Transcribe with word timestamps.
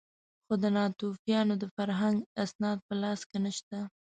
خو 0.45 0.53
د 0.61 0.63
ناتوفیانو 0.77 1.53
د 1.59 1.63
فرهنګ 1.75 2.17
اسناد 2.43 2.77
په 2.87 2.93
لاس 3.01 3.19
کې 3.29 3.37
نه 3.45 3.51
شته. 3.57 3.79